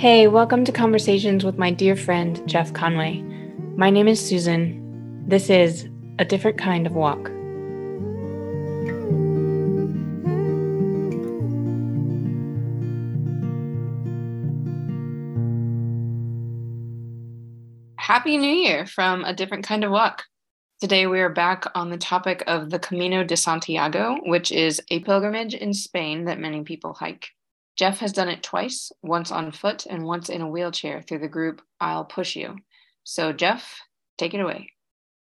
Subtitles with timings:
[0.00, 3.20] Hey, welcome to Conversations with my dear friend Jeff Conway.
[3.76, 5.26] My name is Susan.
[5.28, 7.28] This is A Different Kind of Walk.
[17.96, 20.24] Happy New Year from A Different Kind of Walk.
[20.80, 25.00] Today we are back on the topic of the Camino de Santiago, which is a
[25.00, 27.32] pilgrimage in Spain that many people hike.
[27.80, 31.28] Jeff has done it twice, once on foot and once in a wheelchair through the
[31.28, 32.56] group I'll Push You.
[33.04, 33.80] So, Jeff,
[34.18, 34.72] take it away.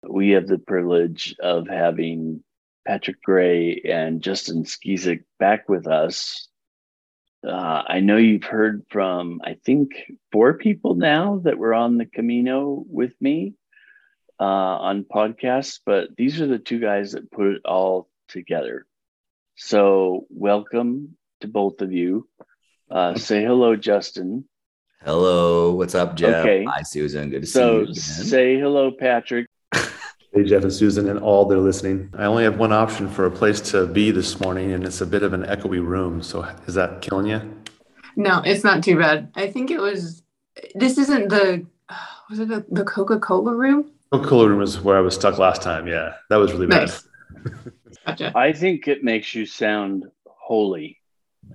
[0.06, 2.44] We have the privilege of having
[2.86, 6.46] Patrick Gray and Justin Skeesuck back with us.
[7.42, 9.92] Uh, I know you've heard from, I think,
[10.30, 13.54] four people now that were on the Camino with me
[14.38, 18.84] uh, on podcasts, but these are the two guys that put it all together.
[19.56, 22.26] So, welcome to both of you.
[22.90, 24.44] Uh, say hello, Justin.
[25.04, 26.46] Hello, what's up, Jeff?
[26.46, 26.64] Okay.
[26.64, 27.30] Hi, Susan.
[27.30, 27.94] Good to so see you.
[27.94, 29.46] So say hello, Patrick.
[30.32, 32.12] Hey, Jeff and Susan, and all that are listening.
[32.18, 35.06] I only have one option for a place to be this morning, and it's a
[35.06, 36.24] bit of an echoey room.
[36.24, 37.62] So, is that killing you?
[38.16, 39.30] No, it's not too bad.
[39.36, 40.24] I think it was.
[40.74, 41.64] This isn't the.
[42.30, 43.92] Was it the, the Coca Cola room?
[44.10, 45.86] Coca Cola room is where I was stuck last time.
[45.86, 47.06] Yeah, that was really nice.
[47.44, 47.52] bad.
[48.04, 48.32] gotcha.
[48.34, 50.98] I think it makes you sound holy.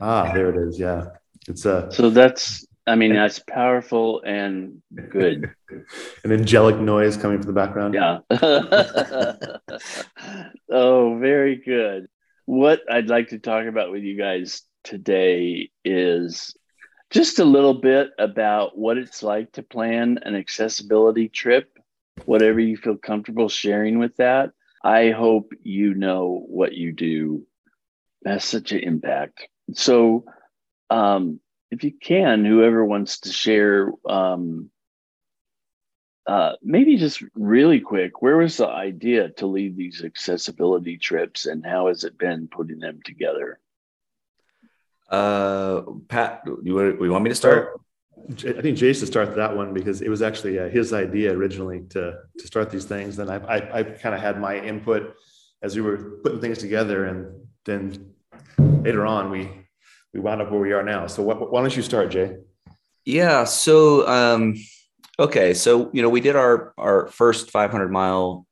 [0.01, 0.79] Ah, there it is.
[0.79, 1.09] Yeah,
[1.47, 1.87] it's a.
[1.87, 2.65] Uh, so that's.
[2.87, 5.53] I mean, that's powerful and good.
[6.23, 7.93] An angelic noise coming from the background.
[7.93, 8.19] Yeah.
[10.71, 12.07] oh, very good.
[12.45, 16.55] What I'd like to talk about with you guys today is
[17.11, 21.77] just a little bit about what it's like to plan an accessibility trip,
[22.25, 24.49] whatever you feel comfortable sharing with that.
[24.83, 27.45] I hope you know what you do
[28.25, 30.25] has such an impact so
[30.89, 31.39] um,
[31.71, 34.69] if you can, whoever wants to share, um,
[36.27, 41.65] uh, maybe just really quick, where was the idea to lead these accessibility trips and
[41.65, 43.59] how has it been putting them together?
[45.09, 47.81] Uh, Pat, you, you want me to start?
[48.29, 51.81] I think Jay should start that one because it was actually uh, his idea originally
[51.89, 53.15] to to start these things.
[53.15, 55.15] Then I I, I kind of had my input
[55.63, 58.13] as we were putting things together, and then
[58.83, 59.49] later on we
[60.13, 61.07] we wound up where we are now.
[61.07, 62.37] So wh- why don't you start, Jay?
[63.05, 63.43] Yeah.
[63.43, 64.55] So um,
[65.17, 65.53] okay.
[65.53, 68.45] So you know we did our our first 500 mile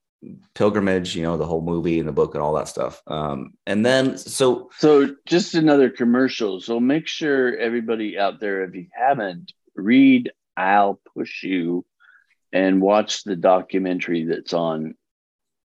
[0.55, 1.15] pilgrimage.
[1.15, 3.01] You know the whole movie and the book and all that stuff.
[3.07, 6.59] Um, and then so so just another commercial.
[6.61, 11.85] So make sure everybody out there, if you haven't, read "I'll Push You"
[12.53, 14.95] and watch the documentary that's on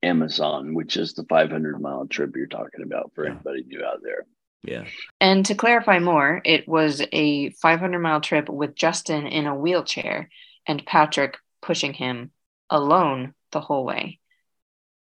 [0.04, 4.26] Amazon, which is the 500 mile trip you're talking about for anybody new out there.
[4.64, 4.86] Yeah.
[5.22, 10.30] And to clarify more, it was a 500 mile trip with Justin in a wheelchair
[10.66, 12.32] and Patrick pushing him
[12.70, 14.20] alone the whole way.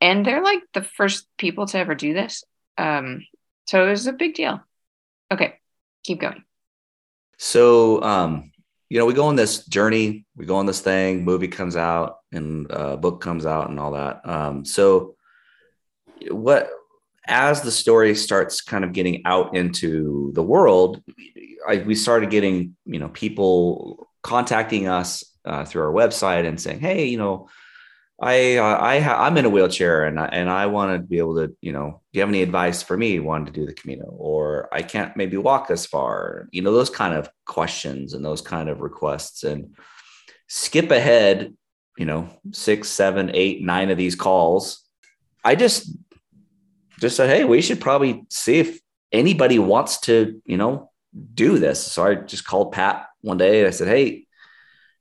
[0.01, 2.43] And they're like the first people to ever do this.
[2.77, 3.25] Um,
[3.67, 4.61] so it was a big deal.
[5.31, 5.55] Okay,
[6.03, 6.43] keep going.
[7.39, 8.53] So, um,
[8.89, 12.19] you know, we go on this journey, we go on this thing, movie comes out
[12.33, 14.29] and uh, book comes out and all that.
[14.29, 15.17] Um, so
[16.31, 16.71] what
[17.33, 21.03] as the story starts kind of getting out into the world,
[21.67, 26.81] I, we started getting you know people contacting us uh, through our website and saying,
[26.81, 27.49] "Hey, you know,
[28.21, 31.19] I uh, I ha- I'm in a wheelchair and I, and I want to be
[31.19, 33.73] able to you know, do you have any advice for me wanting to do the
[33.73, 38.25] Camino, or I can't maybe walk as far, you know, those kind of questions and
[38.25, 39.75] those kind of requests and
[40.49, 41.55] skip ahead,
[41.97, 44.87] you know, six, seven, eight, nine of these calls.
[45.45, 45.91] I just
[47.03, 48.81] just said, hey, we should probably see if
[49.11, 50.91] anybody wants to, you know,
[51.35, 51.83] do this.
[51.85, 53.59] So I just called Pat one day.
[53.59, 54.27] And I said, hey,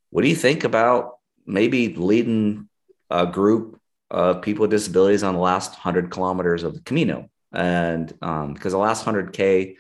[0.10, 2.68] what do you think about maybe leading
[3.10, 3.80] a group
[4.10, 7.30] of people with disabilities on the last 100 kilometers of the Camino?
[7.54, 9.76] And um, because the last 100K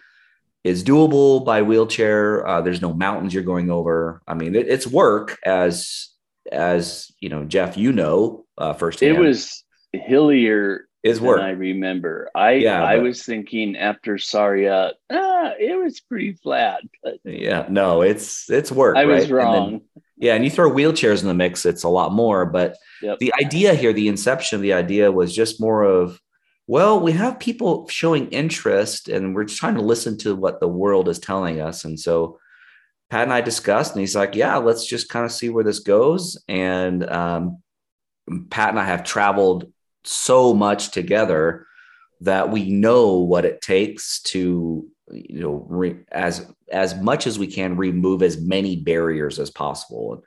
[0.64, 4.22] is doable by wheelchair, uh, there's no mountains you're going over.
[4.28, 6.09] I mean, it, it's work as
[6.52, 9.16] as you know, Jeff, you know, uh, firsthand.
[9.16, 9.64] It was
[9.94, 11.42] hillier is work.
[11.42, 12.30] I remember.
[12.36, 16.82] I yeah, I but, was thinking after Sarriá, ah, it was pretty flat.
[17.03, 18.98] But yeah, no, it's it's work.
[18.98, 19.20] I right?
[19.20, 19.56] was wrong.
[19.56, 19.82] And then,
[20.18, 22.46] yeah, and you throw wheelchairs in the mix, it's a lot more.
[22.46, 23.18] But yep.
[23.20, 26.20] the idea here, the inception of the idea was just more of,
[26.68, 31.09] well, we have people showing interest, and we're trying to listen to what the world
[31.09, 32.38] is telling us, and so.
[33.09, 35.80] Pat and I discussed, and he's like, "Yeah, let's just kind of see where this
[35.80, 37.62] goes." And um,
[38.50, 39.71] Pat and I have traveled
[40.03, 41.68] so much together
[42.22, 47.48] that we know what it takes to you know re, as as much as we
[47.48, 50.24] can remove as many barriers as possible.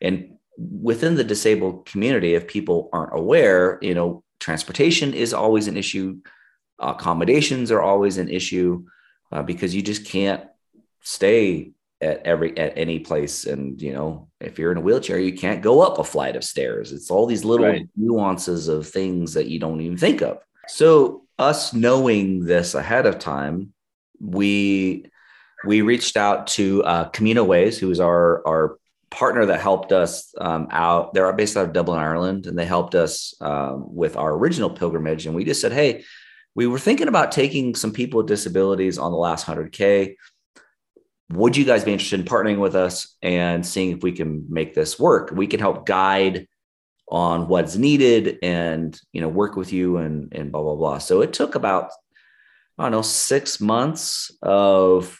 [0.00, 5.76] And within the disabled community, if people aren't aware, you know, transportation is always an
[5.76, 6.20] issue,
[6.78, 8.84] accommodations are always an issue
[9.32, 10.44] uh, because you just can't
[11.00, 15.32] stay at every at any place and you know if you're in a wheelchair you
[15.32, 17.88] can't go up a flight of stairs it's all these little right.
[17.96, 23.18] nuances of things that you don't even think of so us knowing this ahead of
[23.18, 23.72] time
[24.20, 25.06] we
[25.64, 28.78] we reached out to uh, Camino Ways, who is our our
[29.10, 31.14] partner that helped us um, out.
[31.14, 35.26] They're based out of Dublin, Ireland, and they helped us um, with our original pilgrimage.
[35.26, 36.04] And we just said, hey,
[36.54, 40.14] we were thinking about taking some people with disabilities on the last 100K.
[41.30, 44.74] Would you guys be interested in partnering with us and seeing if we can make
[44.74, 45.30] this work?
[45.32, 46.46] We can help guide
[47.10, 50.98] on what's needed and you know work with you and and blah blah blah.
[50.98, 51.90] So it took about
[52.78, 55.18] I don't know six months of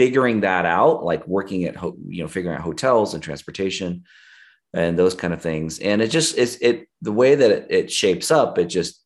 [0.00, 1.74] figuring that out, like working at,
[2.08, 4.04] you know, figuring out hotels and transportation
[4.72, 5.78] and those kind of things.
[5.78, 9.04] And it just is it the way that it, it shapes up, it just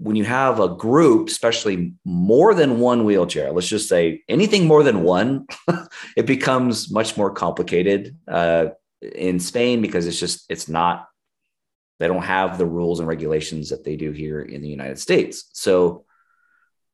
[0.00, 4.82] when you have a group, especially more than one wheelchair, let's just say anything more
[4.82, 5.46] than one,
[6.16, 8.68] it becomes much more complicated uh,
[9.02, 11.06] in Spain because it's just it's not
[11.98, 15.50] they don't have the rules and regulations that they do here in the United States.
[15.52, 16.06] So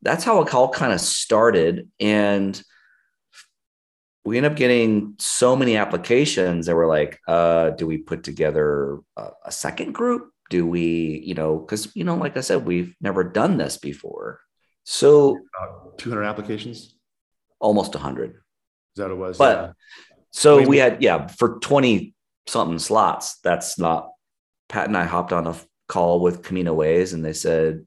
[0.02, 1.88] that's how it all kind of started.
[2.00, 2.60] And
[4.24, 8.98] we end up getting so many applications that we're like, uh, do we put together
[9.16, 10.32] a, a second group?
[10.50, 14.40] Do we, you know, because, you know, like I said, we've never done this before.
[14.84, 16.94] So About 200 applications?
[17.58, 18.30] Almost 100.
[18.30, 18.36] Is
[18.96, 19.38] that it was?
[19.38, 19.72] But yeah.
[20.30, 22.14] so we had, yeah, for 20
[22.46, 24.10] something slots, that's not,
[24.68, 25.56] Pat and I hopped on a
[25.88, 27.86] call with Camino Ways and they said,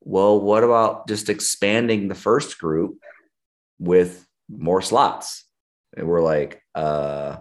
[0.00, 2.98] well, what about just expanding the first group
[3.78, 5.44] with more slots?
[5.96, 7.36] and we're like uh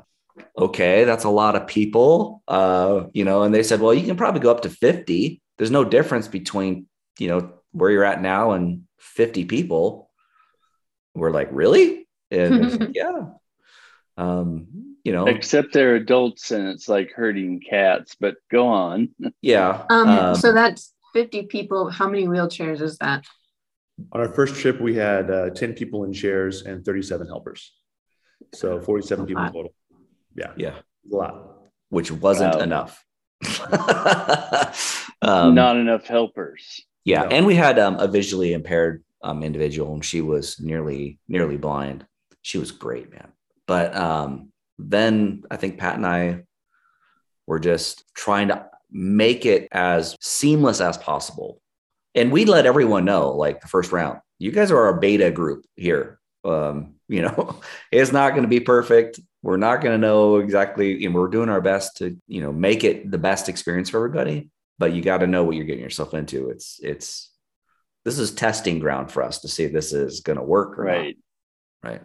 [0.58, 4.18] okay that's a lot of people uh you know and they said well you can
[4.18, 6.88] probably go up to 50 there's no difference between
[7.20, 10.10] you know where you're at now and 50 people.
[11.14, 12.08] We're like really?
[12.32, 13.26] And yeah.
[14.18, 15.26] Um you know.
[15.26, 19.10] Except they're adults and it's like herding cats but go on.
[19.42, 19.86] Yeah.
[19.90, 21.90] Um, um so that's 50 people.
[21.90, 23.26] How many wheelchairs is that?
[24.12, 27.74] On our first trip we had uh, 10 people in chairs and 37 helpers.
[28.54, 29.74] So 47 people total.
[30.38, 30.54] Yeah.
[30.56, 30.76] Yeah.
[31.12, 31.58] A lot.
[31.90, 32.62] Which wasn't wow.
[32.62, 33.04] enough.
[35.22, 36.82] um, Not enough helpers.
[37.04, 37.24] Yeah.
[37.24, 37.30] No.
[37.30, 42.06] And we had um, a visually impaired um, individual and she was nearly, nearly blind.
[42.42, 43.32] She was great, man.
[43.66, 46.44] But um, then I think Pat and I
[47.46, 51.62] were just trying to make it as seamless as possible.
[52.16, 55.66] And we let everyone know, like the first round, you guys are our beta group
[55.76, 56.20] here.
[56.44, 57.60] Um, you know,
[57.92, 59.20] it's not going to be perfect.
[59.44, 62.84] We're not going to know exactly, and we're doing our best to, you know, make
[62.84, 64.50] it the best experience for everybody.
[64.80, 66.50] But you got to know what you're getting yourself into.
[66.50, 67.32] It's, it's,
[68.06, 71.18] this is testing ground for us to see if this is going to work right.
[71.84, 71.90] Not.
[71.90, 72.02] Right.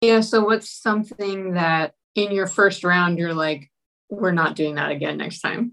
[0.00, 0.20] Yeah.
[0.20, 3.70] So what's something that in your first round you're like,
[4.08, 5.72] we're not doing that again next time?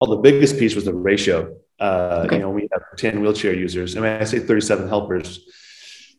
[0.00, 1.56] Well, the biggest piece was the ratio.
[1.78, 2.36] Uh, okay.
[2.36, 3.96] You know, we have 10 wheelchair users.
[3.96, 5.40] I mean, I say 37 helpers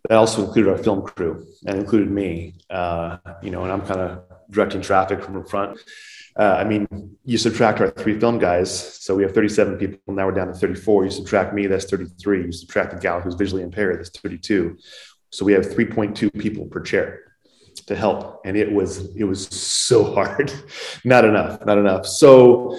[0.09, 2.55] that also included our film crew and included me.
[2.69, 5.79] Uh, you know, and I'm kind of directing traffic from the front.
[6.37, 6.87] Uh, I mean,
[7.25, 8.71] you subtract our three film guys,
[9.03, 10.13] so we have 37 people.
[10.13, 11.05] Now we're down to 34.
[11.05, 12.45] You subtract me, that's 33.
[12.45, 14.77] You subtract the gal who's visually impaired, that's 32.
[15.29, 17.19] So we have 3.2 people per chair
[17.87, 20.51] to help, and it was it was so hard.
[21.03, 22.05] not enough, not enough.
[22.05, 22.77] So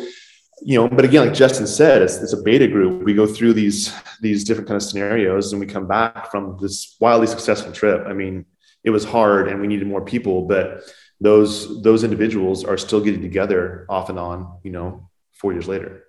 [0.64, 3.02] you know, but again, like Justin said, it's, it's a beta group.
[3.02, 6.96] We go through these these different kind of scenarios, and we come back from this
[7.00, 8.04] wildly successful trip.
[8.06, 8.46] I mean,
[8.84, 10.82] it was hard, and we needed more people, but
[11.20, 14.58] those those individuals are still getting together off and on.
[14.62, 16.04] You know, four years later,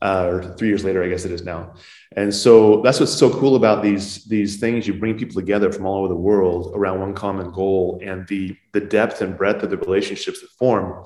[0.00, 1.74] uh, or three years later, I guess it is now.
[2.16, 4.86] And so that's what's so cool about these these things.
[4.86, 8.56] You bring people together from all over the world around one common goal, and the
[8.72, 11.04] the depth and breadth of the relationships that form,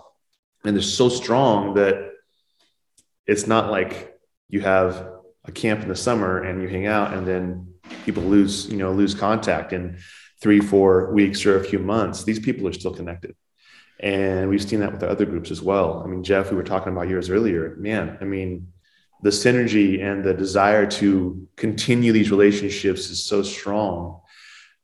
[0.65, 2.12] and they're so strong that
[3.27, 4.15] it's not like
[4.49, 5.09] you have
[5.45, 7.75] a camp in the summer and you hang out and then
[8.05, 9.99] people lose you know lose contact in
[10.41, 12.25] three four weeks or a few months.
[12.25, 13.37] These people are still connected.
[14.01, 16.03] And we've seen that with the other groups as well.
[16.05, 17.77] I mean jeff we were talking about years earlier.
[17.79, 18.69] Man i mean
[19.23, 24.21] the synergy and the desire to continue these relationships is so strong.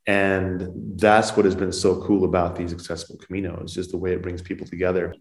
[0.07, 4.23] And that's what has been so cool about these accessible caminos is the way it
[4.23, 5.14] brings people together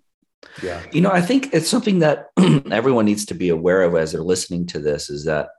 [0.63, 0.83] yeah.
[0.91, 2.27] You know, I think it's something that
[2.71, 5.49] everyone needs to be aware of as they're listening to this is that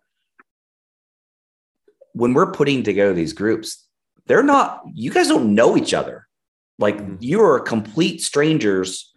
[2.12, 3.86] when we're putting together these groups,
[4.26, 6.26] they're not, you guys don't know each other.
[6.78, 7.16] Like Mhm.
[7.20, 9.12] you are complete strangers.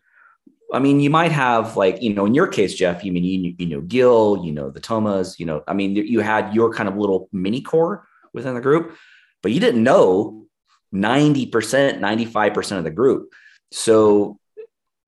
[0.74, 3.56] I mean, you might have like, you know, in your case, Jeff, you mean, you,
[3.58, 6.88] you know, Gil, you know, the Thomas, you know, I mean, you had your kind
[6.88, 8.96] of little mini core within the group,
[9.44, 10.46] but you didn't know
[10.94, 13.30] 90%, 95% of the group.
[13.72, 14.40] So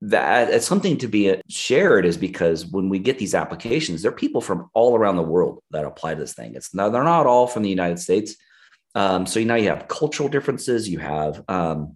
[0.05, 4.15] that it's something to be shared is because when we get these applications, there are
[4.15, 6.55] people from all around the world that apply to this thing.
[6.55, 8.35] It's now they're not all from the United States.
[8.95, 10.89] Um, so now you have cultural differences.
[10.89, 11.95] You have um,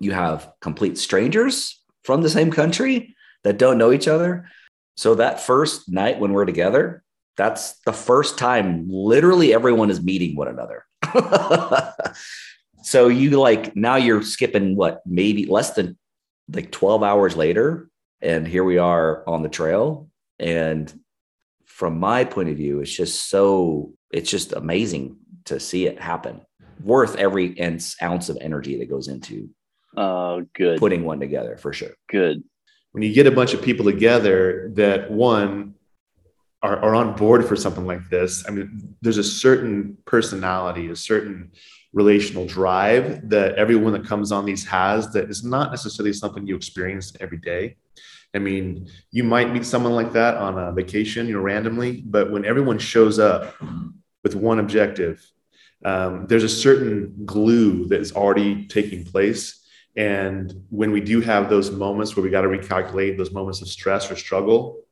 [0.00, 4.48] you have complete strangers from the same country that don't know each other.
[4.96, 7.04] So that first night when we're together,
[7.36, 10.84] that's the first time literally everyone is meeting one another.
[12.82, 15.96] so you like now you're skipping what maybe less than
[16.52, 17.88] like 12 hours later
[18.22, 20.08] and here we are on the trail.
[20.38, 20.92] And
[21.64, 26.40] from my point of view it's just so it's just amazing to see it happen.
[26.82, 29.50] Worth every ounce ounce of energy that goes into
[29.96, 31.94] Oh, good, putting one together for sure.
[32.10, 32.42] Good.
[32.92, 35.74] when you get a bunch of people together that one
[36.62, 40.96] are, are on board for something like this i mean there's a certain personality a
[40.96, 41.50] certain
[41.96, 46.54] relational drive that everyone that comes on these has that is not necessarily something you
[46.54, 47.74] experience every day
[48.34, 52.30] i mean you might meet someone like that on a vacation you know randomly but
[52.30, 53.54] when everyone shows up
[54.22, 55.16] with one objective
[55.84, 61.48] um, there's a certain glue that is already taking place and when we do have
[61.48, 64.82] those moments where we got to recalculate those moments of stress or struggle,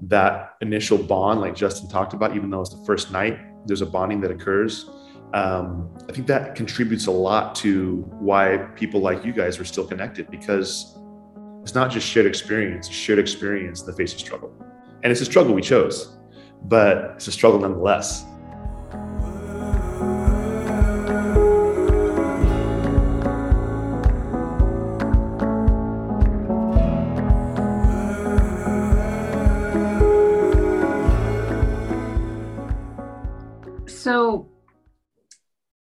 [0.00, 3.86] that initial bond, like Justin talked about, even though it's the first night, there's a
[3.86, 4.88] bonding that occurs.
[5.34, 9.86] Um, I think that contributes a lot to why people like you guys are still
[9.86, 10.98] connected because
[11.62, 14.52] it's not just shared experience, shared experience in the face of struggle.
[15.02, 16.16] And it's a struggle we chose,
[16.62, 18.24] but it's a struggle nonetheless.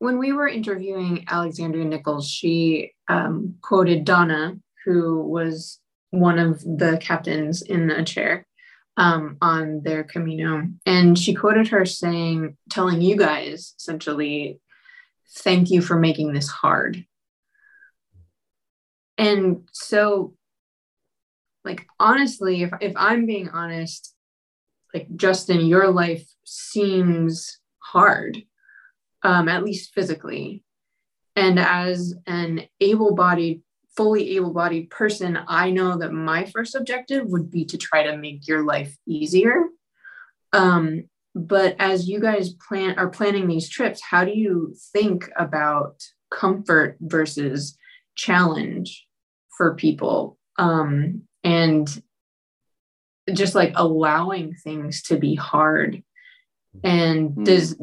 [0.01, 5.79] When we were interviewing Alexandria Nichols, she um, quoted Donna, who was
[6.09, 8.47] one of the captains in a chair
[8.97, 10.69] um, on their Camino.
[10.87, 14.59] And she quoted her saying, telling you guys essentially,
[15.37, 17.05] thank you for making this hard.
[19.19, 20.33] And so,
[21.63, 24.15] like, honestly, if, if I'm being honest,
[24.95, 28.43] like, Justin, your life seems hard,
[29.23, 30.63] um, at least physically.
[31.37, 33.63] And as an able bodied,
[33.97, 38.17] fully able bodied person, I know that my first objective would be to try to
[38.17, 39.67] make your life easier.
[40.53, 46.03] Um, but as you guys plan are planning these trips, how do you think about
[46.31, 47.77] comfort versus
[48.17, 49.07] challenge
[49.57, 50.39] for people?
[50.59, 52.03] Um, and
[53.33, 56.03] just like allowing things to be hard
[56.83, 57.45] and Hmm.
[57.45, 57.77] does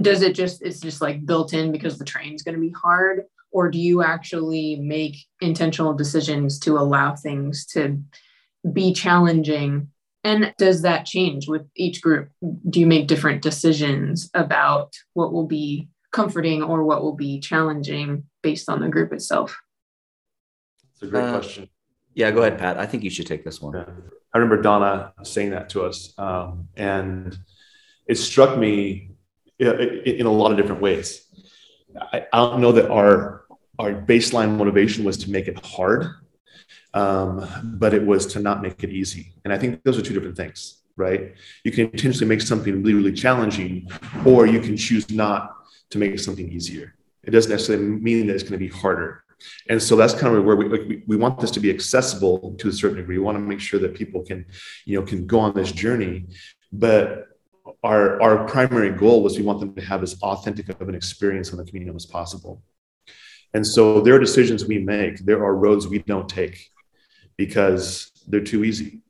[0.00, 3.22] does it just it's just like built in because the train's going to be hard?
[3.52, 8.02] Or do you actually make intentional decisions to allow things to
[8.72, 9.88] be challenging?
[10.24, 12.30] And does that change with each group?
[12.68, 18.24] Do you make different decisions about what will be comforting or what will be challenging
[18.42, 19.56] based on the group itself?
[20.92, 21.68] It's a great Uh, question.
[22.14, 22.78] yeah go ahead pat.
[22.78, 23.74] I think you should take this one.
[23.74, 23.84] Yeah.
[24.34, 27.38] I remember Donna saying that to us, um, and
[28.06, 28.74] it struck me i-
[29.04, 29.15] i-
[29.58, 31.22] in a lot of different ways.
[32.12, 33.44] I, I don't know that our
[33.78, 36.06] our baseline motivation was to make it hard,
[36.94, 37.46] um,
[37.78, 39.34] but it was to not make it easy.
[39.44, 41.34] And I think those are two different things, right?
[41.62, 43.88] You can intentionally make something really, really challenging,
[44.24, 45.54] or you can choose not
[45.90, 46.94] to make something easier.
[47.22, 49.24] It doesn't necessarily mean that it's going to be harder.
[49.68, 52.68] And so that's kind of where we, we, we want this to be accessible to
[52.68, 53.18] a certain degree.
[53.18, 54.46] We want to make sure that people can,
[54.86, 56.24] you know, can go on this journey.
[56.72, 57.26] But
[57.82, 61.52] our, our primary goal was we want them to have as authentic of an experience
[61.52, 62.62] on the Camino as possible.
[63.54, 65.18] And so there are decisions we make.
[65.18, 66.70] There are roads we don't take
[67.36, 69.00] because they're too easy.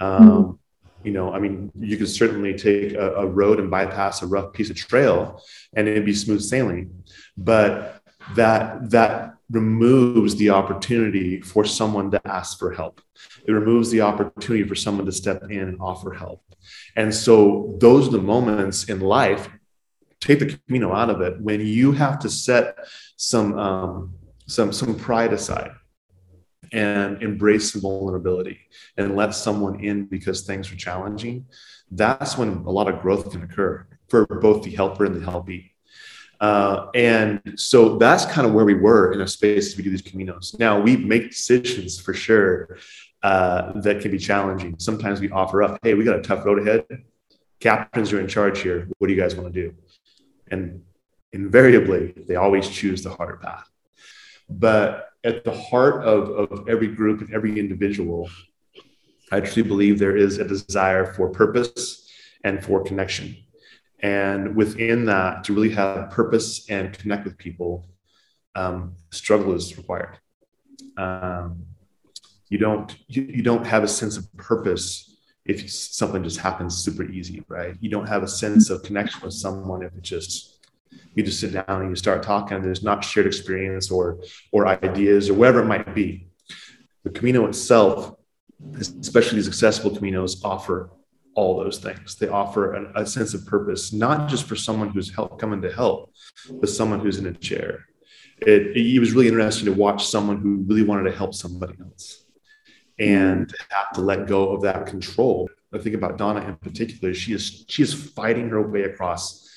[0.00, 0.58] Um,
[1.04, 4.52] you know, I mean, you could certainly take a, a road and bypass a rough
[4.52, 5.42] piece of trail
[5.74, 7.04] and it'd be smooth sailing.
[7.36, 8.02] But
[8.36, 13.00] that that removes the opportunity for someone to ask for help.
[13.46, 16.42] It removes the opportunity for someone to step in and offer help.
[16.96, 19.48] And so those are the moments in life.
[20.20, 22.76] Take the Camino out of it when you have to set
[23.16, 24.14] some um,
[24.46, 25.72] some some pride aside
[26.72, 28.58] and embrace some vulnerability
[28.96, 31.46] and let someone in because things are challenging.
[31.90, 35.72] That's when a lot of growth can occur for both the helper and the helpee.
[36.40, 39.90] Uh, and so that's kind of where we were in a space as we do
[39.90, 40.58] these caminos.
[40.58, 42.78] Now we make decisions for sure
[43.22, 44.74] uh, that can be challenging.
[44.78, 46.84] Sometimes we offer up, hey, we got a tough road ahead.
[47.60, 48.88] Captains are in charge here.
[48.98, 49.74] What do you guys want to do?
[50.50, 50.82] And
[51.32, 53.68] invariably, they always choose the harder path.
[54.48, 58.28] But at the heart of, of every group and every individual,
[59.30, 62.10] I truly believe there is a desire for purpose
[62.44, 63.36] and for connection.
[64.00, 67.86] And within that, to really have purpose and connect with people,
[68.56, 70.18] um, struggle is required.
[70.96, 71.66] Um,
[72.52, 75.16] you don't you, you don't have a sense of purpose
[75.46, 77.74] if something just happens super easy, right?
[77.80, 80.58] You don't have a sense of connection with someone if it just
[81.14, 84.18] you just sit down and you start talking and there's not shared experience or
[84.52, 86.28] or ideas or whatever it might be.
[87.04, 88.16] The Camino itself,
[88.78, 90.90] especially these accessible Caminos, offer
[91.34, 92.16] all those things.
[92.16, 95.72] They offer a, a sense of purpose, not just for someone who's help, coming to
[95.72, 96.12] help,
[96.60, 97.86] but someone who's in a chair.
[98.42, 102.21] It, it was really interesting to watch someone who really wanted to help somebody else
[103.02, 105.50] and have to let go of that control.
[105.74, 107.12] I think about Donna in particular.
[107.12, 109.50] She is she is fighting her way across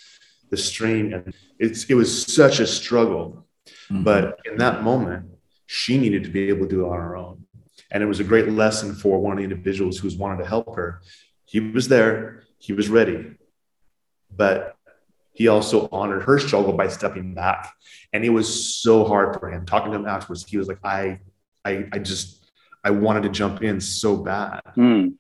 [0.50, 3.46] the stream, and it's it was such a struggle.
[3.90, 4.04] Mm-hmm.
[4.04, 5.28] But in that moment,
[5.68, 7.46] she needed to be able to do it on her own,
[7.92, 10.76] and it was a great lesson for one of the individuals who's wanted to help
[10.76, 11.02] her.
[11.46, 13.36] He was there, he was ready,
[14.36, 14.76] but
[15.34, 17.74] he also honored her struggle by stepping back,
[18.12, 18.48] and it was
[18.82, 19.66] so hard for him.
[19.66, 21.20] Talking to him afterwards, he was like, "I,
[21.64, 22.35] I, I just."
[22.86, 24.62] I wanted to jump in so bad.
[24.78, 25.16] Mm.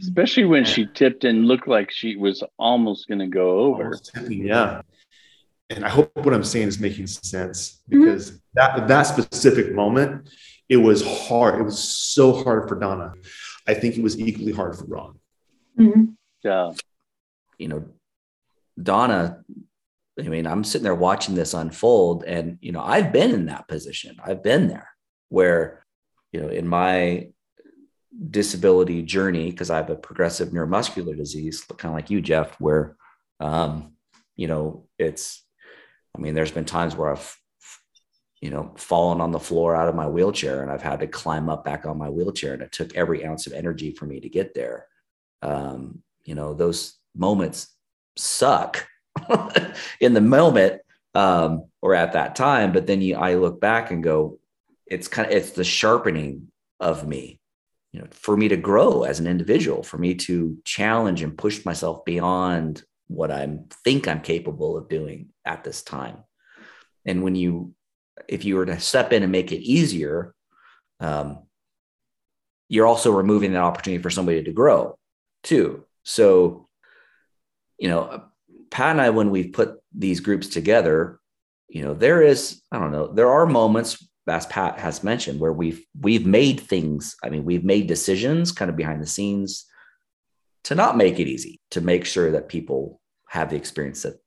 [0.00, 3.96] Especially when she tipped and looked like she was almost going to go over.
[3.96, 4.82] Tipping, yeah.
[5.70, 8.38] And I hope what I'm saying is making sense because mm-hmm.
[8.54, 10.28] that that specific moment,
[10.68, 11.60] it was hard.
[11.60, 13.14] It was so hard for Donna.
[13.66, 15.18] I think it was equally hard for Ron.
[15.78, 16.04] Mm-hmm.
[16.42, 16.72] Yeah.
[17.58, 17.84] You know,
[18.82, 19.42] Donna,
[20.18, 23.68] I mean, I'm sitting there watching this unfold, and you know, I've been in that
[23.68, 24.16] position.
[24.24, 24.88] I've been there
[25.28, 25.84] where
[26.32, 27.28] you know, in my
[28.30, 32.96] disability journey, because I have a progressive neuromuscular disease, kind of like you, Jeff, where,
[33.40, 33.92] um,
[34.36, 35.44] you know, it's,
[36.16, 37.36] I mean, there's been times where I've,
[38.40, 41.48] you know, fallen on the floor out of my wheelchair and I've had to climb
[41.48, 42.54] up back on my wheelchair.
[42.54, 44.86] And it took every ounce of energy for me to get there.
[45.42, 47.74] Um, you know, those moments
[48.16, 48.86] suck
[50.00, 50.82] in the moment
[51.14, 52.72] um, or at that time.
[52.72, 54.38] But then you, I look back and go,
[54.90, 56.48] it's kind of it's the sharpening
[56.80, 57.40] of me
[57.92, 61.64] you know for me to grow as an individual for me to challenge and push
[61.64, 63.48] myself beyond what i
[63.84, 66.18] think i'm capable of doing at this time.
[67.06, 67.74] And when you
[68.28, 70.34] if you were to step in and make it easier
[71.00, 71.44] um,
[72.68, 74.98] you're also removing that opportunity for somebody to grow
[75.42, 75.84] too.
[76.02, 76.68] So
[77.78, 78.24] you know
[78.70, 81.20] pat and i when we've put these groups together
[81.68, 85.52] you know there is i don't know there are moments as Pat has mentioned, where
[85.52, 87.16] we've we've made things.
[87.22, 89.66] I mean, we've made decisions kind of behind the scenes
[90.64, 94.20] to not make it easy, to make sure that people have the experience that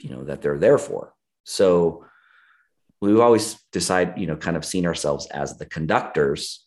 [0.00, 1.14] you know that they're there for.
[1.44, 2.04] So
[3.00, 6.66] we've always decide, you know, kind of seen ourselves as the conductors,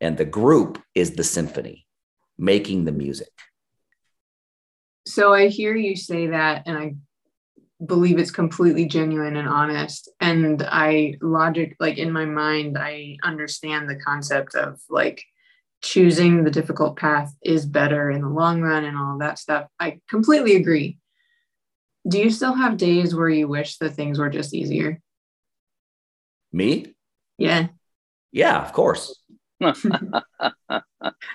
[0.00, 1.86] and the group is the symphony,
[2.38, 3.28] making the music.
[5.06, 6.94] So I hear you say that, and I
[7.86, 10.10] believe it's completely genuine and honest.
[10.20, 15.24] And i logic like in my mind i understand the concept of like
[15.82, 19.68] choosing the difficult path is better in the long run and all that stuff.
[19.78, 20.98] I completely agree.
[22.08, 25.00] Do you still have days where you wish the things were just easier?
[26.52, 26.94] Me?
[27.38, 27.68] Yeah.
[28.32, 29.20] Yeah of course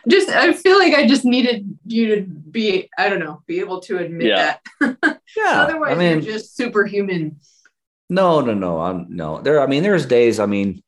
[0.07, 3.79] just I feel like I just needed you to be I don't know be able
[3.81, 4.57] to admit yeah.
[4.79, 5.19] that.
[5.37, 7.39] yeah, otherwise I mean, you're just superhuman.
[8.09, 8.79] No, no, no.
[8.81, 9.61] I'm no there.
[9.61, 10.39] I mean, there's days.
[10.39, 10.83] I mean,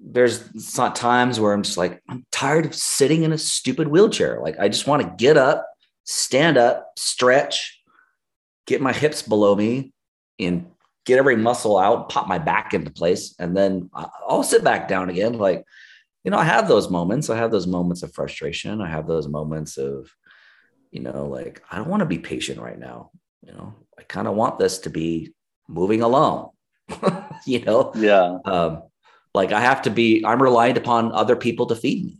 [0.00, 4.40] there's not times where I'm just like I'm tired of sitting in a stupid wheelchair.
[4.40, 5.66] Like I just want to get up,
[6.04, 7.80] stand up, stretch,
[8.66, 9.92] get my hips below me,
[10.38, 10.66] and
[11.08, 15.10] get every muscle out, pop my back into place, and then I'll sit back down
[15.10, 15.34] again.
[15.34, 15.64] Like
[16.24, 17.30] you know, I have those moments.
[17.30, 18.82] I have those moments of frustration.
[18.82, 20.10] I have those moments of,
[20.90, 23.12] you know, like, I don't want to be patient right now.
[23.42, 25.32] You know, I kind of want this to be
[25.68, 26.50] moving along,
[27.46, 27.92] you know?
[27.94, 28.38] Yeah.
[28.44, 28.82] Um,
[29.32, 32.18] like I have to be, I'm reliant upon other people to feed me.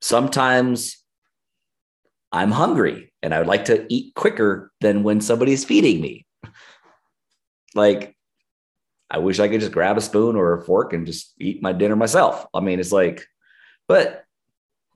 [0.00, 1.04] Sometimes
[2.32, 6.26] I'm hungry and I would like to eat quicker than when somebody's feeding me.
[7.76, 8.13] Like,
[9.14, 11.72] I wish I could just grab a spoon or a fork and just eat my
[11.72, 12.46] dinner myself.
[12.52, 13.24] I mean, it's like,
[13.86, 14.24] but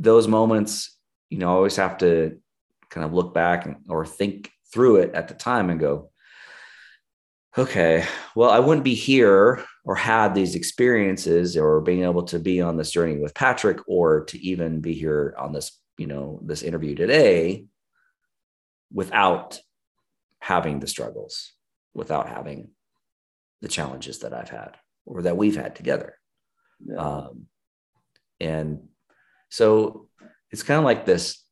[0.01, 0.99] those moments,
[1.31, 2.41] you know, I always have to
[2.91, 6.11] kind of look back or think through it at the time and go,
[7.57, 8.05] okay,
[8.35, 12.77] well, I wouldn't be here or had these experiences or being able to be on
[12.77, 16.97] this journey with Patrick or to even be here on this, you know, this interview
[16.97, 17.67] today
[18.93, 19.61] without
[20.41, 21.53] having the struggles,
[21.95, 22.71] without having
[23.61, 26.15] the challenges that I've had or that we've had together.
[26.85, 26.97] Yeah.
[26.97, 27.47] Um,
[28.41, 28.89] and
[29.51, 30.09] so
[30.51, 31.43] it's kind of like this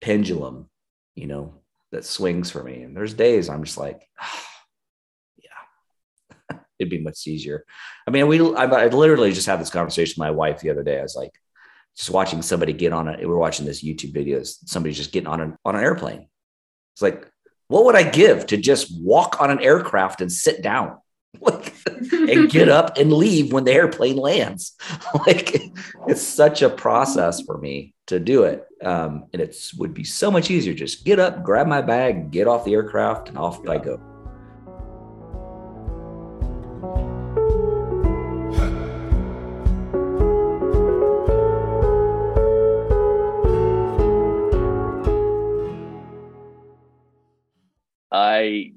[0.00, 0.68] pendulum,
[1.14, 1.54] you know,
[1.92, 2.82] that swings for me.
[2.82, 4.42] And there's days I'm just like, oh,
[5.42, 7.64] yeah, it'd be much easier.
[8.06, 10.82] I mean, we, I, I, literally just had this conversation with my wife the other
[10.82, 10.98] day.
[10.98, 11.32] I was like,
[11.96, 13.26] just watching somebody get on it.
[13.28, 16.28] We're watching this YouTube videos, Somebody's just getting on an, on an airplane.
[16.94, 17.28] It's like,
[17.68, 20.98] what would I give to just walk on an aircraft and sit down?
[21.40, 21.74] like
[22.10, 24.76] and get up and leave when the airplane lands.
[25.26, 25.62] Like
[26.06, 28.64] it's such a process for me to do it.
[28.82, 30.72] Um, and it would be so much easier.
[30.72, 34.00] Just get up grab my bag get off the aircraft and off i go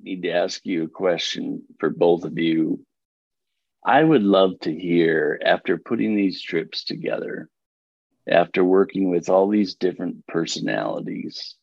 [0.03, 2.85] need to ask you a question for both of you.
[3.85, 7.49] I would love to hear after putting these trips together,
[8.27, 11.55] after working with all these different personalities,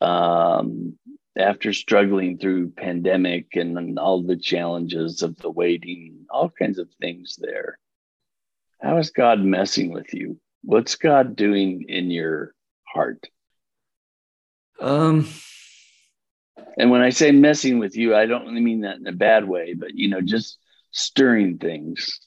[0.00, 0.98] um,
[1.36, 7.36] after struggling through pandemic and all the challenges of the waiting, all kinds of things
[7.40, 7.78] there.
[8.80, 10.38] How is God messing with you?
[10.62, 13.28] What's God doing in your heart?
[14.80, 15.28] Um,
[16.76, 19.46] and when I say messing with you, I don't really mean that in a bad
[19.46, 20.58] way, but you know, just
[20.90, 22.20] stirring things.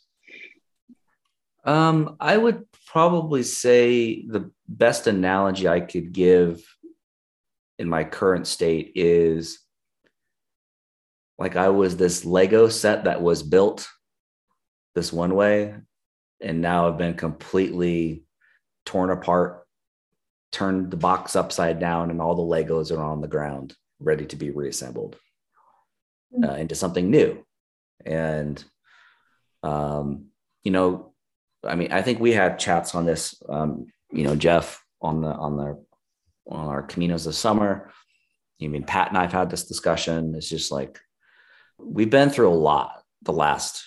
[1.64, 6.64] Um, I would probably say the best analogy I could give
[7.78, 9.60] in my current state is
[11.38, 13.88] like I was this Lego set that was built
[14.96, 15.76] this one way,
[16.42, 18.24] and now I've been completely
[18.86, 19.68] torn apart,
[20.52, 24.36] turned the box upside down, and all the Legos are on the ground ready to
[24.36, 25.18] be reassembled
[26.34, 26.44] hmm.
[26.44, 27.44] uh, into something new.
[28.06, 28.64] And,
[29.64, 30.28] um,
[30.64, 31.14] you know,
[31.64, 35.30] I mean, I think we had chats on this, um, you know, Jeff on the,
[35.30, 35.84] on the,
[36.50, 37.92] on our Caminos this summer.
[38.62, 40.34] I mean, Pat and I've had this discussion.
[40.36, 41.00] It's just like,
[41.78, 43.84] we've been through a lot the last,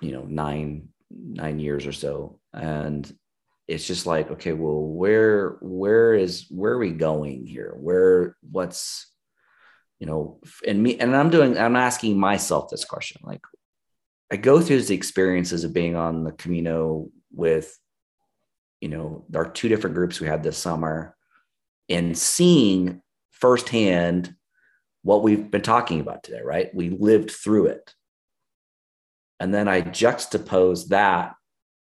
[0.00, 2.40] you know, nine, nine years or so.
[2.52, 3.10] And
[3.68, 7.76] it's just like okay well where where is where are we going here?
[7.78, 9.06] Where what's
[10.00, 13.40] you know and me and i'm doing i'm asking myself this question like
[14.30, 17.76] i go through the experiences of being on the camino with
[18.80, 21.16] you know our two different groups we had this summer
[21.88, 23.02] and seeing
[23.32, 24.34] firsthand
[25.02, 26.74] what we've been talking about today right?
[26.74, 27.94] We lived through it.
[29.40, 31.34] And then i juxtapose that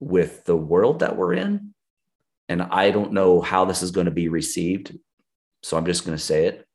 [0.01, 1.75] with the world that we're in.
[2.49, 4.97] And I don't know how this is going to be received.
[5.63, 6.69] So I'm just going to say it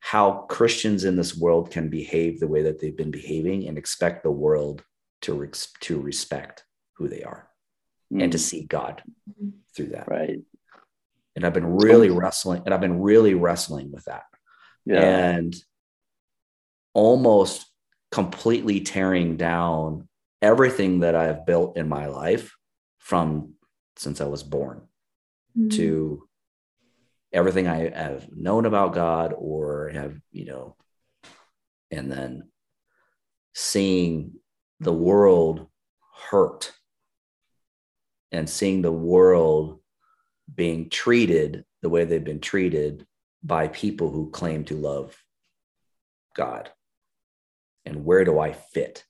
[0.00, 4.22] how Christians in this world can behave the way that they've been behaving and expect
[4.22, 4.82] the world
[5.22, 7.48] to, to respect who they are
[8.12, 8.22] mm.
[8.22, 8.42] and to hmm.
[8.42, 9.02] see God
[9.74, 10.08] through that.
[10.08, 10.40] Right.
[11.36, 14.24] And I've been really wrestling and I've been really wrestling with that.
[14.84, 15.02] Yeah.
[15.02, 15.56] And
[16.94, 17.66] almost
[18.10, 20.07] completely tearing down
[20.40, 22.56] everything that I've built in my life
[22.98, 23.54] from
[23.96, 24.82] since I was born
[25.56, 25.68] mm-hmm.
[25.70, 26.28] to
[27.32, 30.76] everything I have known about God or have, you know,
[31.90, 32.48] and then
[33.54, 34.34] seeing
[34.80, 35.66] the world
[36.30, 36.72] hurt
[38.30, 39.80] and seeing the world
[40.54, 43.06] being treated the way they've been treated
[43.42, 45.16] by people who claim to love
[46.36, 46.70] God.
[47.84, 49.04] And where do I fit?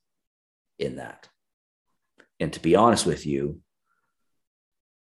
[0.79, 1.29] In that.
[2.41, 3.61] And to be honest with you,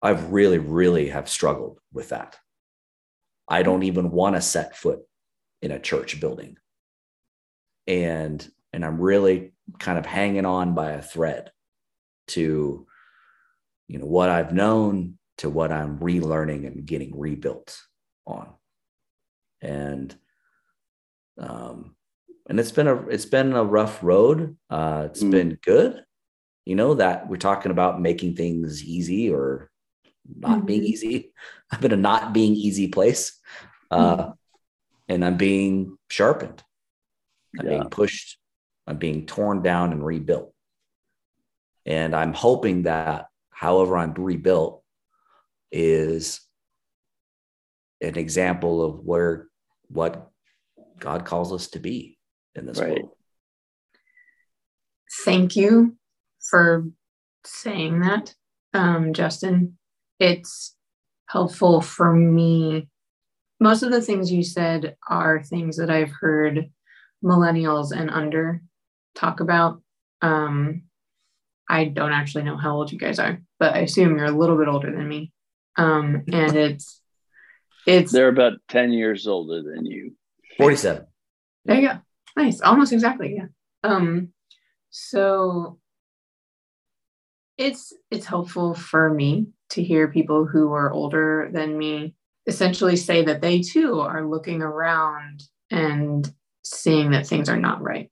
[0.01, 2.37] I've really, really have struggled with that.
[3.47, 4.99] I don't even want to set foot
[5.61, 6.57] in a church building.
[7.87, 11.51] And and I'm really kind of hanging on by a thread
[12.27, 12.87] to
[13.87, 17.79] you know what I've known to what I'm relearning and getting rebuilt
[18.25, 18.49] on.
[19.61, 20.15] And
[21.37, 21.94] um
[22.47, 24.57] and it's been a it's been a rough road.
[24.69, 25.31] Uh, it's mm.
[25.31, 26.03] been good,
[26.65, 29.69] you know that we're talking about making things easy or
[30.37, 30.65] not mm-hmm.
[30.65, 31.31] being easy.
[31.71, 33.39] I've been a not being easy place,
[33.91, 34.33] uh, mm.
[35.07, 36.63] and I'm being sharpened.
[37.59, 37.71] I'm yeah.
[37.77, 38.37] being pushed.
[38.87, 40.53] I'm being torn down and rebuilt.
[41.87, 44.83] And I'm hoping that, however, I'm rebuilt,
[45.71, 46.41] is
[48.01, 49.47] an example of where
[49.87, 50.29] what
[50.99, 52.14] God calls us to be
[52.55, 53.01] in this Right.
[53.01, 53.11] world.
[55.23, 55.97] Thank you
[56.49, 56.85] for
[57.43, 58.35] saying that,
[58.73, 59.77] um, Justin.
[60.19, 60.75] It's
[61.27, 62.87] helpful for me.
[63.59, 66.71] Most of the things you said are things that I've heard
[67.23, 68.61] millennials and under
[69.15, 69.81] talk about.
[70.21, 70.83] Um,
[71.69, 74.57] I don't actually know how old you guys are, but I assume you're a little
[74.57, 75.31] bit older than me.
[75.77, 77.01] Um, and it's
[77.87, 80.15] it's They're about 10 years older than you.
[80.57, 81.05] 47.
[81.65, 81.99] There you go.
[82.35, 82.61] Nice.
[82.61, 83.35] Almost exactly.
[83.37, 83.47] Yeah.
[83.83, 84.29] Um,
[84.89, 85.79] so
[87.57, 92.13] it's it's helpful for me to hear people who are older than me
[92.47, 96.31] essentially say that they too are looking around and
[96.63, 98.11] seeing that things are not right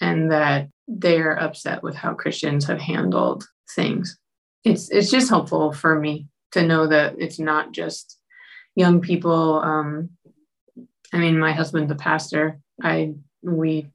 [0.00, 3.44] and that they're upset with how Christians have handled
[3.74, 4.18] things.
[4.64, 8.18] It's it's just helpful for me to know that it's not just
[8.76, 10.10] young people um,
[11.12, 12.60] I mean, my husband's a pastor.
[12.82, 13.90] I we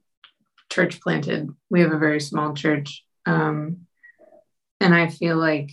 [0.70, 1.48] church planted.
[1.70, 3.86] We have a very small church, um,
[4.80, 5.70] and I feel like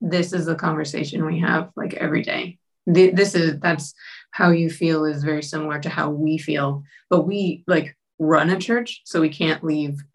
[0.00, 2.58] this is the conversation we have like every day.
[2.92, 3.94] Th- This is that's
[4.30, 8.58] how you feel is very similar to how we feel, but we like run a
[8.58, 9.98] church, so we can't leave.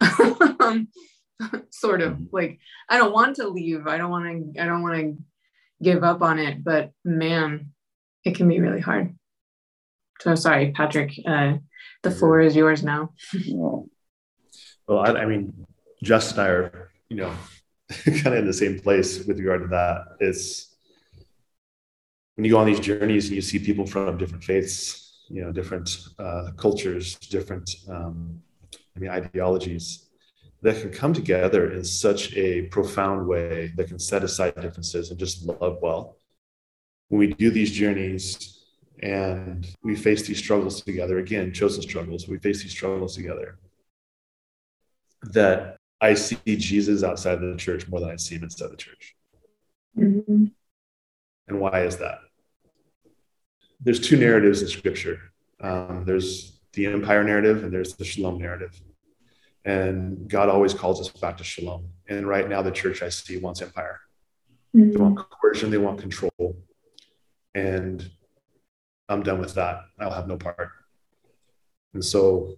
[1.70, 3.86] sort of like I don't want to leave.
[3.86, 4.60] I don't want to.
[4.62, 5.16] I don't want to
[5.82, 6.62] give up on it.
[6.62, 7.72] But man,
[8.24, 9.16] it can be really hard.
[10.20, 11.12] So sorry, Patrick.
[11.26, 11.54] Uh,
[12.02, 13.12] the floor is yours now.
[14.86, 15.66] Well, I, I mean,
[16.02, 17.32] Justin and I are, you know,
[18.04, 20.16] kind of in the same place with regard to that.
[20.20, 20.74] It's
[22.36, 25.52] when you go on these journeys and you see people from different faiths, you know,
[25.52, 28.40] different uh, cultures, different, um,
[28.96, 30.06] I mean, ideologies
[30.62, 35.18] that can come together in such a profound way that can set aside differences and
[35.18, 36.18] just love well.
[37.08, 38.59] When we do these journeys
[39.00, 43.58] and we face these struggles together, again, chosen struggles, we face these struggles together
[45.22, 49.16] that I see Jesus outside the church more than I see him inside the church.
[49.98, 50.52] Mhm.
[51.48, 52.20] And why is that?
[53.80, 58.80] There's two narratives in scripture um, there's the empire narrative and there's the shalom narrative.
[59.64, 61.88] And God always calls us back to shalom.
[62.08, 64.00] And right now, the church I see wants empire.
[64.72, 66.56] They want coercion, they want control.
[67.54, 68.08] And
[69.10, 69.82] I'm done with that.
[69.98, 70.70] I'll have no part.
[71.94, 72.54] And so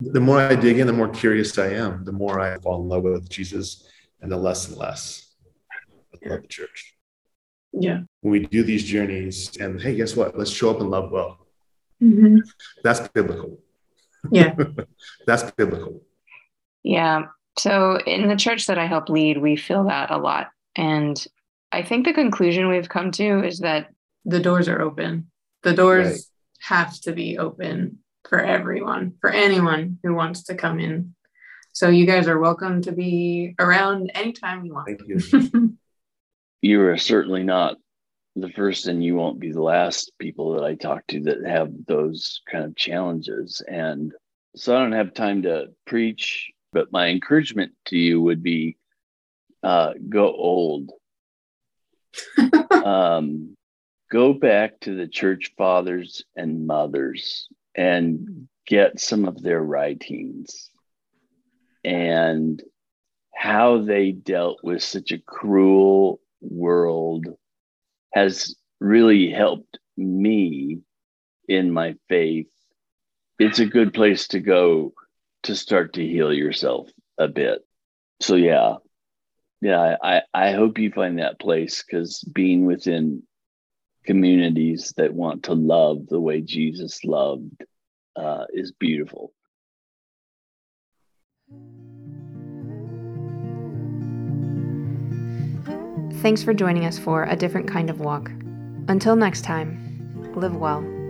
[0.00, 2.88] the more I dig in, the more curious I am, the more I fall in
[2.88, 3.86] love with Jesus,
[4.20, 5.34] and the less and less
[5.70, 6.94] I love the church.
[7.72, 8.00] Yeah.
[8.22, 10.36] When we do these journeys, and hey, guess what?
[10.36, 11.46] Let's show up and love well.
[12.02, 12.40] Mhm.
[12.82, 13.60] That's biblical.
[14.30, 14.54] Yeah.
[15.26, 16.02] That's biblical.
[16.82, 17.26] Yeah.
[17.58, 20.48] So in the church that I help lead, we feel that a lot.
[20.74, 21.22] And
[21.70, 23.90] I think the conclusion we've come to is that
[24.24, 25.30] the doors are open.
[25.62, 26.20] The doors Right.
[26.60, 27.98] have to be open
[28.28, 31.14] for everyone, for anyone who wants to come in.
[31.72, 34.86] So you guys are welcome to be around anytime you want.
[34.86, 35.02] Thank
[35.52, 35.78] you.
[36.60, 37.76] you are certainly not
[38.36, 41.70] the first and you won't be the last people that I talk to that have
[41.86, 43.62] those kind of challenges.
[43.66, 44.12] And
[44.56, 48.76] so I don't have time to preach, but my encouragement to you would be
[49.62, 50.90] uh, go old.
[52.84, 53.56] um,
[54.12, 60.70] go back to the church fathers and mothers and get some of their writings
[61.82, 62.62] and
[63.34, 67.26] how they dealt with such a cruel world
[68.12, 70.80] has really helped me
[71.48, 72.50] in my faith.
[73.38, 74.92] It's a good place to go
[75.44, 77.60] to start to heal yourself a bit.
[78.20, 78.74] So yeah,
[79.62, 83.22] yeah, I, I hope you find that place because being within
[84.04, 87.64] communities that want to love the way Jesus loved
[88.16, 89.32] uh, is beautiful.
[96.22, 98.30] Thanks for joining us for A Different Kind of Walk.
[98.88, 101.01] Until next time, live well.